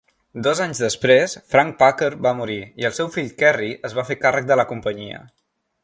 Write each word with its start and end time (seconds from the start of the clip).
Dos 0.45 0.59
anys 0.63 0.79
després, 0.83 1.35
Frank 1.55 1.77
Packer 1.83 2.09
va 2.27 2.33
morir, 2.39 2.57
i 2.85 2.89
el 2.91 2.97
seu 3.01 3.13
fill 3.19 3.31
Kerry 3.43 3.71
es 3.91 3.97
va 4.01 4.07
fer 4.11 4.19
càrrec 4.27 4.53
de 4.55 4.63
la 4.63 4.71
companyia. 4.73 5.25